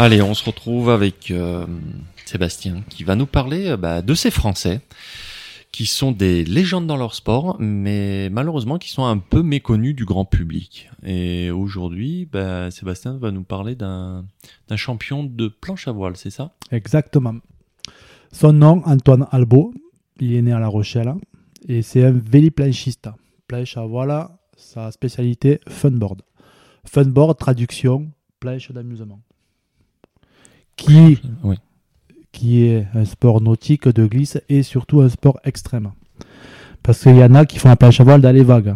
Allez, 0.00 0.22
on 0.22 0.32
se 0.32 0.44
retrouve 0.44 0.90
avec 0.90 1.32
euh, 1.32 1.66
Sébastien 2.24 2.84
qui 2.88 3.02
va 3.02 3.16
nous 3.16 3.26
parler 3.26 3.70
euh, 3.70 3.76
bah, 3.76 4.00
de 4.00 4.14
ces 4.14 4.30
Français 4.30 4.80
qui 5.72 5.86
sont 5.86 6.12
des 6.12 6.44
légendes 6.44 6.86
dans 6.86 6.96
leur 6.96 7.16
sport, 7.16 7.56
mais 7.58 8.30
malheureusement 8.30 8.78
qui 8.78 8.90
sont 8.90 9.06
un 9.06 9.18
peu 9.18 9.42
méconnus 9.42 9.96
du 9.96 10.04
grand 10.04 10.24
public. 10.24 10.88
Et 11.04 11.50
aujourd'hui, 11.50 12.28
bah, 12.30 12.70
Sébastien 12.70 13.18
va 13.18 13.32
nous 13.32 13.42
parler 13.42 13.74
d'un 13.74 14.24
champion 14.76 15.24
de 15.24 15.48
planche 15.48 15.88
à 15.88 15.92
voile, 15.92 16.16
c'est 16.16 16.30
ça? 16.30 16.52
Exactement. 16.70 17.34
Son 18.30 18.52
nom, 18.52 18.82
Antoine 18.86 19.26
Albo. 19.32 19.74
Il 20.20 20.32
est 20.32 20.42
né 20.42 20.52
à 20.52 20.60
La 20.60 20.68
Rochelle 20.68 21.12
et 21.66 21.82
c'est 21.82 22.04
un 22.04 22.12
véliplanchiste. 22.12 23.08
Planche 23.48 23.76
à 23.76 23.82
voile, 23.82 24.28
sa 24.56 24.92
spécialité 24.92 25.58
funboard. 25.66 26.22
Funboard, 26.84 27.36
traduction, 27.36 28.12
planche 28.38 28.70
d'amusement. 28.70 29.18
Qui, 30.78 31.20
Oui. 31.42 31.56
qui 32.32 32.62
est 32.64 32.86
un 32.94 33.04
sport 33.04 33.40
nautique 33.42 33.88
de 33.88 34.06
glisse 34.06 34.38
et 34.48 34.62
surtout 34.62 35.00
un 35.00 35.08
sport 35.10 35.38
extrême. 35.44 35.90
Parce 36.82 37.02
qu'il 37.02 37.16
y 37.16 37.22
en 37.24 37.34
a 37.34 37.44
qui 37.44 37.58
font 37.58 37.68
la 37.68 37.76
planche 37.76 38.00
à 38.00 38.04
voile 38.04 38.20
dans 38.22 38.34
les 38.34 38.44
vagues, 38.44 38.74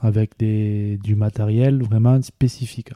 avec 0.00 0.30
des, 0.38 0.98
du 1.04 1.14
matériel 1.14 1.82
vraiment 1.82 2.20
spécifique. 2.22 2.90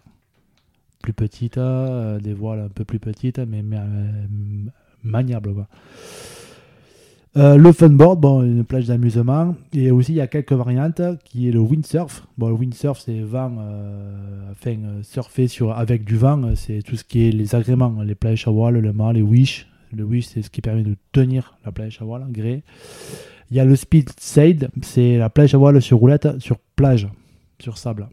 Plus 1.03 1.13
petite, 1.13 1.59
euh, 1.59 2.19
des 2.19 2.33
voiles 2.33 2.61
un 2.61 2.69
peu 2.69 2.85
plus 2.85 2.99
petites, 2.99 3.39
mais, 3.39 3.63
mais, 3.63 3.77
euh, 3.79 4.23
maniables. 5.05 5.53
quoi. 5.55 5.69
Euh, 7.39 7.57
le 7.57 7.73
funboard, 7.73 8.21
bon, 8.21 8.43
une 8.43 8.63
plage 8.65 8.89
d'amusement. 8.89 9.55
Et 9.73 9.91
aussi, 9.91 10.13
il 10.13 10.17
y 10.17 10.21
a 10.21 10.27
quelques 10.27 10.53
variantes 10.53 11.01
qui 11.25 11.49
est 11.49 11.53
le 11.53 11.61
windsurf. 11.61 12.27
Bon, 12.37 12.49
le 12.49 12.55
windsurf, 12.55 13.01
c'est 13.01 13.21
vent, 13.21 13.57
euh, 13.59 14.51
enfin, 14.51 14.77
euh, 14.85 15.03
surfer 15.03 15.49
sur, 15.49 15.73
avec 15.73 16.05
du 16.05 16.17
vent, 16.17 16.55
c'est 16.55 16.83
tout 16.83 16.97
ce 16.97 17.05
qui 17.05 17.27
est 17.27 17.33
les 17.33 17.55
agréments, 17.55 18.03
les 18.03 18.15
planches 18.15 18.47
à 18.47 18.51
voile, 18.51 18.79
le 18.79 18.93
mât, 18.93 19.15
les 19.15 19.23
wish. 19.23 19.67
Le 19.95 20.05
wish, 20.05 20.27
c'est 20.27 20.43
ce 20.43 20.51
qui 20.51 20.61
permet 20.61 20.83
de 20.83 20.95
tenir 21.13 21.57
la 21.65 21.73
planche 21.73 22.01
à 22.03 22.05
voile, 22.05 22.27
gré. 22.31 22.63
Il 23.51 23.57
y 23.57 23.61
a 23.61 23.65
le 23.65 23.77
speed 23.77 24.11
sail, 24.19 24.69
c'est 24.83 25.17
la 25.17 25.31
planche 25.31 25.55
à 25.55 25.59
voile 25.59 25.81
sur 25.81 25.99
roulette, 25.99 26.39
sur 26.39 26.59
plage, 26.77 27.09
sur 27.59 27.79
sable. 27.79 28.09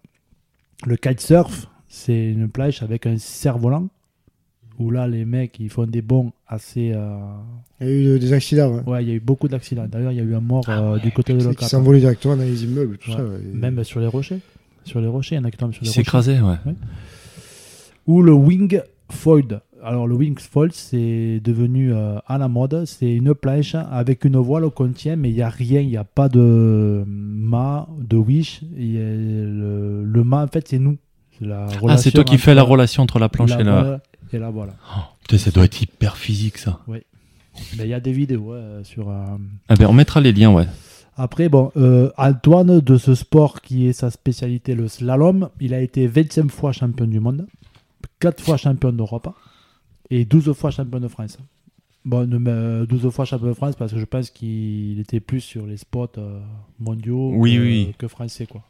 Le 0.85 0.95
kitesurf, 0.95 1.67
c'est 1.89 2.31
une 2.31 2.47
plage 2.49 2.83
avec 2.83 3.05
un 3.05 3.17
cerf-volant, 3.17 3.87
où 4.79 4.91
là, 4.91 5.07
les 5.07 5.25
mecs, 5.25 5.59
ils 5.59 5.69
font 5.69 5.85
des 5.85 6.01
bonds 6.01 6.31
assez... 6.47 6.91
euh, 6.95 7.17
Il 7.81 7.87
y 7.87 7.89
a 7.89 8.15
eu 8.15 8.19
des 8.19 8.33
accidents. 8.33 8.77
hein. 8.77 8.83
Ouais, 8.87 9.03
il 9.03 9.09
y 9.09 9.11
a 9.11 9.15
eu 9.15 9.19
beaucoup 9.19 9.47
d'accidents. 9.47 9.85
D'ailleurs, 9.87 10.11
il 10.13 10.17
y 10.17 10.21
a 10.21 10.23
eu 10.23 10.33
un 10.35 10.39
mort 10.39 10.63
Ah 10.67 10.79
euh, 10.79 10.93
ouais. 10.95 10.99
du 11.01 11.11
côté 11.11 11.33
de 11.33 11.39
Qui 11.39 11.45
l'Ocat. 11.45 11.67
s'envolaient 11.67 11.99
directement 11.99 12.35
dans 12.37 12.43
les 12.43 12.63
immeubles, 12.63 12.97
tout 12.97 13.11
Ouais. 13.11 13.17
ça. 13.17 13.23
ouais. 13.23 13.39
Même 13.53 13.83
sur 13.83 13.99
les 13.99 14.07
rochers. 14.07 14.39
Sur 14.85 15.01
les 15.01 15.07
rochers, 15.07 15.35
il 15.35 15.39
y 15.39 15.41
en 15.41 15.45
a 15.45 15.51
qui 15.51 15.57
tombent 15.57 15.73
sur 15.73 15.83
les 15.83 15.89
rochers. 15.89 16.01
écrasé, 16.01 16.39
ouais. 16.41 16.55
Ou 18.07 18.21
le 18.23 18.31
wing 18.33 18.79
fold. 19.11 19.61
Alors, 19.83 20.07
le 20.07 20.15
wing 20.15 20.37
fold, 20.39 20.71
c'est 20.73 21.39
devenu 21.43 21.93
euh, 21.93 22.17
à 22.27 22.37
la 22.37 22.47
mode. 22.47 22.83
C'est 22.85 23.11
une 23.13 23.33
planche 23.33 23.75
avec 23.75 24.25
une 24.25 24.37
voile 24.37 24.69
qu'on 24.71 24.89
tient, 24.89 25.15
mais 25.15 25.29
il 25.29 25.35
n'y 25.35 25.41
a 25.41 25.49
rien. 25.49 25.79
Il 25.81 25.87
n'y 25.89 25.97
a 25.97 26.03
pas 26.03 26.27
de 26.29 27.03
mât, 27.07 27.87
de 27.99 28.17
wish. 28.17 28.61
A 28.63 28.65
le, 28.77 30.03
le 30.03 30.23
mât, 30.23 30.43
en 30.43 30.47
fait, 30.47 30.67
c'est 30.67 30.79
nous. 30.79 30.97
La 31.41 31.67
Ah, 31.87 31.95
c'est 31.97 32.11
toi 32.11 32.25
qui 32.25 32.37
fais 32.37 32.53
la 32.53 32.63
relation 32.63 33.03
entre 33.03 33.17
la 33.19 33.29
planche 33.29 33.51
la 33.51 33.61
et 33.61 33.63
la... 33.63 34.01
et 34.33 34.37
la 34.39 34.49
voile. 34.49 34.73
Oh, 34.95 35.01
putain, 35.21 35.37
ça 35.37 35.51
doit 35.51 35.65
être 35.65 35.81
hyper 35.81 36.17
physique, 36.17 36.57
ça. 36.57 36.79
Mais 36.87 37.03
il 37.83 37.87
y 37.87 37.93
a 37.93 37.99
des 37.99 38.11
vidéos 38.13 38.53
ouais, 38.53 38.83
sur... 38.83 39.09
euh, 39.09 39.25
Ah 39.67 39.75
ben, 39.75 39.87
on 39.87 39.93
mettra 39.93 40.21
les 40.21 40.31
liens, 40.31 40.51
ouais. 40.53 40.65
Après, 41.17 41.49
bon, 41.49 41.71
euh, 41.75 42.09
Antoine, 42.17 42.79
de 42.79 42.97
ce 42.97 43.13
sport 43.15 43.61
qui 43.61 43.87
est 43.87 43.93
sa 43.93 44.09
spécialité, 44.09 44.73
le 44.75 44.87
slalom, 44.87 45.49
il 45.59 45.73
a 45.73 45.81
été 45.81 46.07
25 46.07 46.49
fois 46.49 46.71
champion 46.71 47.05
du 47.07 47.19
monde, 47.19 47.45
4 48.19 48.41
fois 48.41 48.55
champion 48.57 48.93
d'Europe 48.93 49.29
et 50.09 50.23
12 50.23 50.53
fois 50.53 50.71
champion 50.71 50.99
de 51.01 51.07
France. 51.09 51.37
Bon, 52.05 52.25
ne 52.25 52.37
me- 52.37 52.85
12 52.87 53.09
fois 53.11 53.25
champion 53.25 53.47
de 53.47 53.53
France 53.53 53.75
parce 53.75 53.91
que 53.91 53.99
je 53.99 54.05
pense 54.05 54.29
qu'il 54.29 54.99
était 55.01 55.19
plus 55.19 55.41
sur 55.41 55.65
les 55.65 55.75
spots 55.75 56.07
euh, 56.17 56.39
mondiaux 56.79 57.33
Oui, 57.35 57.55
que, 57.57 57.61
oui. 57.61 57.93
que 57.97 58.07
français. 58.07 58.45
Quoi. 58.45 58.63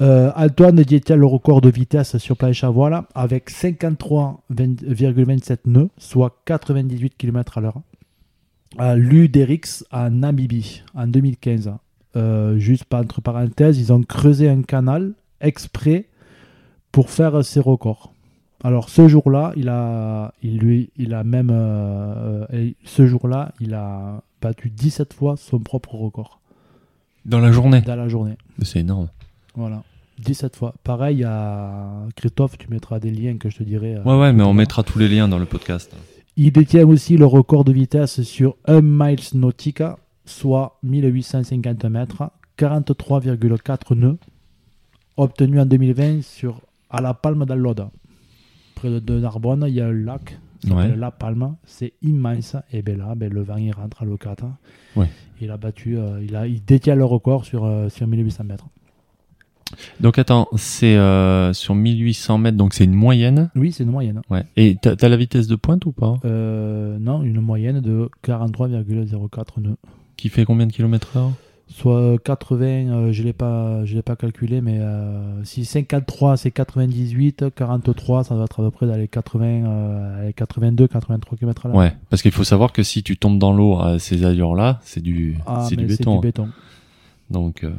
Euh, 0.00 0.32
Antoine 0.34 0.76
détient 0.76 1.16
le 1.16 1.26
record 1.26 1.60
de 1.60 1.68
vitesse 1.68 2.16
sur 2.18 2.36
planche 2.36 2.64
à 2.64 2.70
voile 2.70 3.02
avec 3.14 3.50
53,27 3.50 5.58
nœuds, 5.66 5.90
soit 5.98 6.40
98 6.46 7.14
km 7.18 7.58
à 7.58 7.60
l'heure 7.60 7.80
à 8.78 8.96
l'Uderix 8.96 9.84
à 9.90 10.10
Namibie 10.10 10.82
en 10.94 11.06
2015. 11.06 11.72
Euh, 12.16 12.58
juste 12.58 12.92
entre 12.92 13.20
parenthèses, 13.20 13.78
ils 13.78 13.92
ont 13.92 14.02
creusé 14.02 14.48
un 14.48 14.62
canal 14.62 15.12
exprès 15.40 16.06
pour 16.92 17.10
faire 17.10 17.44
ces 17.44 17.60
records. 17.60 18.12
Alors 18.62 18.90
ce 18.90 19.08
jour-là, 19.08 19.52
il 19.56 19.68
a, 19.68 20.32
il 20.42 20.58
lui, 20.58 20.90
il 20.96 21.14
a 21.14 21.24
même, 21.24 21.50
euh, 21.50 22.46
euh, 22.52 22.70
ce 22.84 23.06
jour-là, 23.06 23.52
il 23.60 23.74
a 23.74 24.22
battu 24.42 24.70
17 24.70 25.14
fois 25.14 25.36
son 25.36 25.60
propre 25.60 25.94
record 25.94 26.40
Dans 27.24 27.40
la 27.40 27.52
journée. 27.52 27.80
dans 27.80 27.96
la 27.96 28.08
journée. 28.08 28.36
C'est 28.62 28.80
énorme. 28.80 29.08
Voilà, 29.54 29.82
17 30.20 30.56
fois. 30.56 30.74
Pareil 30.84 31.24
à 31.24 32.06
Christophe, 32.16 32.58
tu 32.58 32.68
mettras 32.68 33.00
des 33.00 33.10
liens 33.10 33.36
que 33.38 33.50
je 33.50 33.58
te 33.58 33.62
dirai. 33.62 33.96
euh, 33.96 34.02
Ouais, 34.04 34.18
ouais, 34.18 34.32
mais 34.32 34.42
on 34.42 34.54
mettra 34.54 34.82
tous 34.82 34.98
les 34.98 35.08
liens 35.08 35.28
dans 35.28 35.38
le 35.38 35.46
podcast. 35.46 35.94
Il 36.36 36.52
détient 36.52 36.86
aussi 36.86 37.16
le 37.16 37.26
record 37.26 37.64
de 37.64 37.72
vitesse 37.72 38.22
sur 38.22 38.56
1 38.66 38.80
miles 38.82 39.20
nautica, 39.34 39.98
soit 40.24 40.78
1850 40.82 41.84
mètres, 41.86 42.30
43,4 42.58 43.94
nœuds, 43.94 44.18
obtenu 45.16 45.60
en 45.60 45.66
2020 45.66 46.22
sur, 46.22 46.60
à 46.88 47.00
La 47.00 47.14
Palme 47.14 47.44
d'Alloda. 47.44 47.90
Près 48.74 49.00
de, 49.00 49.18
Narbonne, 49.20 49.64
il 49.68 49.74
y 49.74 49.80
a 49.80 49.86
un 49.86 49.92
lac 49.92 50.38
Ouais. 50.68 50.94
La 50.94 51.10
Palme, 51.10 51.56
c'est 51.64 51.94
immense. 52.02 52.54
Et 52.70 52.82
bien 52.82 52.96
là, 52.98 53.14
ben, 53.14 53.32
le 53.32 53.40
vent 53.40 53.56
il 53.56 53.72
rentre 53.72 54.02
à 54.02 54.04
l'Ocata. 54.04 54.50
Ouais. 54.94 55.08
Il 55.40 55.50
a 55.50 55.56
battu, 55.56 55.96
euh, 55.96 56.22
il, 56.22 56.36
a, 56.36 56.46
il 56.46 56.62
détient 56.62 56.94
le 56.94 57.04
record 57.06 57.46
sur, 57.46 57.64
euh, 57.64 57.88
sur 57.88 58.06
1800 58.06 58.44
mètres. 58.44 58.66
Donc 60.00 60.18
attends, 60.18 60.48
c'est 60.56 60.96
euh, 60.96 61.52
sur 61.52 61.74
1800 61.74 62.38
mètres, 62.38 62.56
donc 62.56 62.74
c'est 62.74 62.84
une 62.84 62.94
moyenne. 62.94 63.50
Oui, 63.54 63.72
c'est 63.72 63.84
une 63.84 63.90
moyenne. 63.90 64.20
Ouais. 64.30 64.44
Et 64.56 64.76
t'as 64.80 64.96
t'as 64.96 65.08
la 65.08 65.16
vitesse 65.16 65.46
de 65.46 65.56
pointe 65.56 65.84
ou 65.86 65.92
pas? 65.92 66.16
Euh, 66.24 66.98
non, 66.98 67.22
une 67.22 67.40
moyenne 67.40 67.80
de 67.80 68.08
43,04 68.26 69.60
nœuds. 69.60 69.76
Qui 70.16 70.28
fait 70.28 70.44
combien 70.44 70.66
de 70.66 70.72
kilomètres 70.72 71.16
heure? 71.16 71.30
Soit 71.68 72.18
80, 72.24 72.64
euh, 72.66 73.12
je 73.12 73.20
ne 73.22 73.26
l'ai 73.28 73.32
pas, 73.32 73.84
je 73.84 73.94
l'ai 73.94 74.02
pas 74.02 74.16
calculé, 74.16 74.60
mais 74.60 74.78
euh, 74.80 75.44
si 75.44 75.64
53 75.64 76.36
c'est 76.36 76.50
98, 76.50 77.44
43 77.54 78.24
ça 78.24 78.34
doit 78.34 78.44
être 78.46 78.58
à 78.60 78.64
peu 78.64 78.70
près 78.72 78.86
dans 78.88 78.96
les 78.96 79.06
80, 79.06 79.44
euh, 79.46 80.26
les 80.26 80.32
82, 80.32 80.88
83 80.88 81.38
km 81.38 81.66
à 81.66 81.68
l'heure. 81.68 81.78
Ouais, 81.78 81.92
parce 82.08 82.22
qu'il 82.22 82.32
faut 82.32 82.42
savoir 82.42 82.72
que 82.72 82.82
si 82.82 83.04
tu 83.04 83.16
tombes 83.16 83.38
dans 83.38 83.52
l'eau 83.52 83.78
à 83.78 84.00
ces 84.00 84.24
allures-là, 84.24 84.80
c'est 84.82 85.00
du, 85.00 85.36
Ah, 85.46 85.64
c'est 85.68 85.76
du 85.76 85.86
béton. 85.86 86.16
du 86.16 86.26
béton. 86.26 86.48
Donc, 87.30 87.62
euh, 87.62 87.70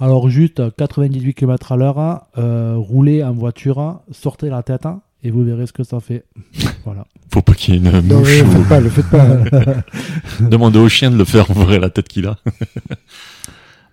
Alors 0.00 0.28
juste 0.30 0.74
98 0.76 1.34
km 1.34 1.72
à 1.72 1.76
l'heure, 1.76 2.26
euh, 2.38 2.74
roulez 2.76 3.22
en 3.22 3.32
voiture, 3.32 4.00
sortez 4.10 4.48
la 4.48 4.62
tête 4.62 4.88
et 5.22 5.30
vous 5.30 5.44
verrez 5.44 5.66
ce 5.66 5.72
que 5.72 5.84
ça 5.84 6.00
fait. 6.00 6.24
voilà. 6.84 7.06
faut 7.32 7.42
pas 7.42 7.52
qu'il 7.52 7.74
y 7.74 7.76
ait 7.76 7.80
une 7.80 8.08
Non, 8.08 8.20
mouche 8.20 8.40
le 8.40 8.46
ou... 8.46 8.50
faites 8.50 8.68
pas, 8.68 8.80
le 8.80 8.88
faites 8.88 9.10
pas. 9.10 9.26
Demandez 10.40 10.78
au 10.78 10.88
chien 10.88 11.10
de 11.10 11.16
le 11.16 11.24
faire 11.24 11.50
ouvrir 11.50 11.80
la 11.80 11.90
tête 11.90 12.08
qu'il 12.08 12.26
a. 12.26 12.36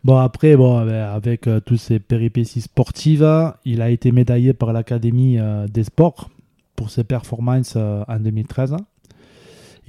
Bon 0.04 0.16
après, 0.16 0.56
bon, 0.56 0.78
avec 0.78 1.48
euh, 1.48 1.60
toutes 1.60 1.80
ces 1.80 2.00
péripéties 2.00 2.62
sportives, 2.62 3.28
il 3.66 3.82
a 3.82 3.90
été 3.90 4.14
médaillé 4.14 4.54
par 4.54 4.72
l'Académie 4.72 5.38
euh, 5.38 5.68
des 5.68 5.84
sports 5.84 6.30
pour 6.78 6.92
ses 6.92 7.04
performances 7.04 7.74
euh, 7.76 8.06
en 8.08 8.18
2013. 8.18 8.78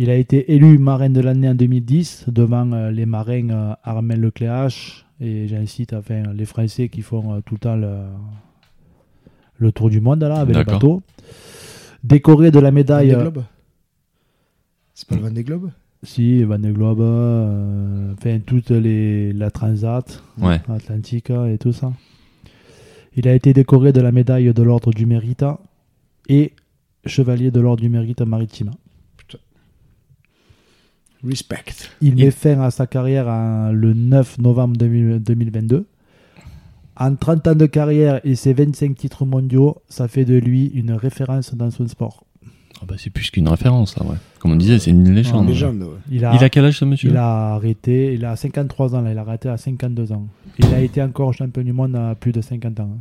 Il 0.00 0.10
a 0.10 0.14
été 0.14 0.52
élu 0.54 0.78
marin 0.78 1.10
de 1.10 1.20
l'année 1.20 1.48
en 1.48 1.54
2010 1.54 2.24
devant 2.28 2.72
euh, 2.72 2.90
les 2.90 3.06
marins 3.06 3.50
euh, 3.50 3.74
Armel 3.84 4.20
Lecléache 4.20 5.04
et 5.20 5.48
j'incite 5.48 5.92
enfin 5.92 6.22
les 6.32 6.44
Français 6.44 6.88
qui 6.88 7.02
font 7.02 7.34
euh, 7.34 7.40
tout 7.44 7.54
le 7.54 7.60
temps 7.60 7.76
le, 7.76 8.04
le 9.58 9.72
tour 9.72 9.90
du 9.90 10.00
monde 10.00 10.22
là 10.22 10.40
avec 10.40 10.54
D'accord. 10.54 10.74
bateaux. 10.74 11.02
Décoré 12.04 12.50
de 12.50 12.60
la 12.60 12.70
médaille, 12.70 13.10
Vendée 13.10 13.20
euh, 13.20 13.30
Globe 13.30 13.44
C'est 14.94 15.08
pas 15.08 15.16
le 15.16 15.22
Vendée 15.22 15.44
Globe 15.44 15.70
si 16.04 16.44
Vendée 16.44 16.70
Globe, 16.70 17.00
euh, 17.00 18.12
enfin 18.12 18.38
toute 18.38 18.70
les 18.70 19.32
la 19.32 19.50
Transat, 19.50 20.22
Ouais. 20.40 20.60
Atlantique 20.68 21.30
et 21.30 21.58
tout 21.58 21.72
ça. 21.72 21.92
Il 23.16 23.26
a 23.26 23.34
été 23.34 23.52
décoré 23.52 23.92
de 23.92 24.00
la 24.00 24.12
médaille 24.12 24.52
de 24.54 24.62
l'ordre 24.62 24.92
du 24.92 25.06
mérite 25.06 25.44
et 26.28 26.52
chevalier 27.04 27.50
de 27.50 27.58
l'ordre 27.58 27.82
du 27.82 27.88
mérite 27.88 28.20
maritime. 28.20 28.70
Respect. 31.26 31.64
Il 32.00 32.16
met 32.16 32.30
fin 32.30 32.60
à 32.60 32.70
sa 32.70 32.86
carrière 32.86 33.26
en- 33.28 33.70
le 33.72 33.92
9 33.94 34.38
novembre 34.38 34.76
2000 34.76 35.18
2022. 35.22 35.86
En 36.96 37.14
30 37.14 37.46
ans 37.48 37.54
de 37.54 37.66
carrière 37.66 38.20
et 38.24 38.34
ses 38.34 38.52
25 38.52 38.96
titres 38.96 39.24
mondiaux, 39.24 39.76
ça 39.88 40.08
fait 40.08 40.24
de 40.24 40.36
lui 40.36 40.66
une 40.74 40.92
référence 40.92 41.54
dans 41.54 41.70
son 41.70 41.86
sport. 41.86 42.24
Ah 42.80 42.84
bah, 42.86 42.94
c'est 42.98 43.10
plus 43.10 43.30
qu'une 43.30 43.48
référence, 43.48 43.96
là, 43.98 44.04
ouais. 44.06 44.16
Comme 44.38 44.52
on 44.52 44.56
disait, 44.56 44.78
c'est 44.78 44.90
une 44.92 45.12
légende. 45.12 45.46
Ah, 45.48 45.50
Légende, 45.50 45.82
ouais. 45.82 45.88
Il 46.12 46.24
a, 46.24 46.34
Il 46.36 46.44
a 46.44 46.48
quel 46.48 46.64
âge, 46.64 46.78
ce 46.78 46.84
monsieur? 46.84 47.10
Il 47.10 47.16
a 47.16 47.54
arrêté, 47.54 48.14
il 48.14 48.24
a 48.24 48.36
53 48.36 48.94
ans 48.94 49.00
là, 49.00 49.10
il 49.12 49.18
a 49.18 49.22
arrêté 49.22 49.48
à 49.48 49.56
52 49.56 50.12
ans. 50.12 50.26
Il 50.58 50.66
a 50.74 50.80
été 50.80 51.02
encore 51.02 51.34
champion 51.34 51.62
du 51.62 51.72
monde 51.72 51.96
à 51.96 52.14
plus 52.14 52.30
de 52.32 52.40
50 52.40 52.78
ans. 52.80 52.96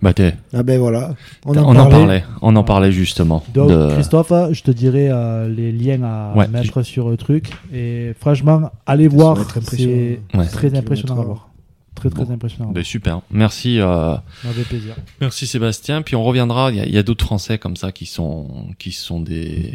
Bah, 0.00 0.14
t'es- 0.14 0.34
Ah 0.52 0.62
ben 0.62 0.78
voilà. 0.78 1.14
On 1.44 1.56
on, 1.56 1.64
en 1.64 1.76
en 1.76 1.88
parlait. 1.88 2.24
on 2.40 2.54
en 2.54 2.62
parlait 2.64 2.92
justement. 2.92 3.42
Donc, 3.52 3.70
de- 3.70 3.90
Christophe, 3.94 4.32
je 4.52 4.62
te 4.62 4.70
dirai 4.70 5.08
euh, 5.10 5.48
les 5.48 5.72
liens 5.72 6.02
à 6.04 6.34
Ouais, 6.36 6.46
mettre 6.48 6.82
sur 6.82 7.08
le 7.10 7.16
truc. 7.16 7.50
Et 7.72 8.12
franchement, 8.20 8.70
allez 8.86 9.08
voir. 9.08 9.36
C'est 9.62 10.20
Ouais. 10.34 10.46
très 10.46 10.76
impressionnant 10.76 11.20
à 11.20 11.24
voir. 11.24 11.48
Très, 11.96 12.10
très 12.10 12.24
Bon. 12.26 12.32
impressionnant. 12.32 12.70
Ben, 12.70 12.84
super. 12.84 13.22
Merci, 13.32 13.80
euh, 13.80 14.14
Avec 14.48 14.68
plaisir. 14.68 14.94
merci 15.20 15.48
Sébastien. 15.48 16.02
Puis 16.02 16.14
on 16.14 16.22
reviendra. 16.22 16.70
Il 16.70 16.76
y 16.94 16.96
a, 16.98 17.02
d'autres 17.02 17.24
Français 17.24 17.58
comme 17.58 17.74
ça 17.74 17.90
qui 17.90 18.06
sont, 18.06 18.66
qui 18.78 18.92
sont 18.92 19.20
des, 19.20 19.74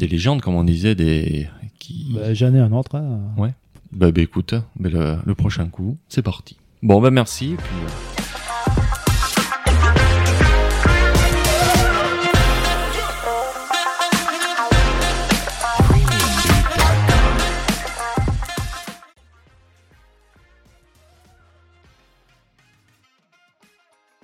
des 0.00 0.08
légendes, 0.08 0.40
comme 0.40 0.56
on 0.56 0.64
disait, 0.64 0.96
des 0.96 1.46
qui. 1.78 2.10
Bah, 2.12 2.34
J'en 2.34 2.52
ai 2.54 2.58
un 2.58 2.72
autre. 2.72 2.96
hein. 2.96 3.20
Bah, 3.92 4.10
bah, 4.10 4.20
écoute, 4.20 4.52
ben, 4.80 4.92
le, 4.92 5.16
le 5.24 5.34
prochain 5.36 5.66
coup, 5.68 5.96
c'est 6.08 6.22
parti. 6.22 6.56
Bon, 6.82 7.00
ben 7.00 7.10
merci. 7.10 7.52
et 7.52 7.56
puis, 7.56 7.64
euh, 7.84 7.88